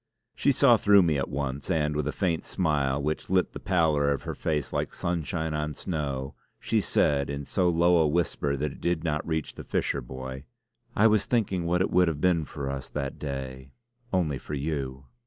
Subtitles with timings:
[0.33, 4.09] She saw through me at once, and with a faint smile, which lit the pallor
[4.11, 8.71] of her face like sunshine on snow, she said in so low a whisper that
[8.71, 10.45] it did not reach the fisher boy:
[10.95, 13.73] "I was thinking what it would have been for us that day
[14.11, 15.05] only for you."